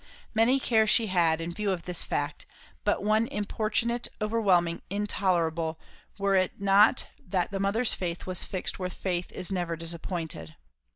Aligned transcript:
Many 0.33 0.59
cares 0.59 0.89
she 0.89 1.05
had 1.13 1.37
not, 1.37 1.41
in 1.41 1.53
view 1.53 1.69
of 1.69 1.83
this 1.83 2.03
fact; 2.03 2.47
but 2.83 3.03
one 3.03 3.27
importunate, 3.27 4.07
overwhelming, 4.19 4.81
intolerable, 4.89 5.79
were 6.17 6.35
it 6.35 6.59
not 6.59 7.05
that 7.23 7.51
the 7.51 7.59
mother's 7.59 7.93
faith 7.93 8.25
was 8.25 8.43
fixed 8.43 8.79
where 8.79 8.89
faith 8.89 9.31
is 9.31 9.51
never 9.51 9.75
disappointed. 9.75 10.55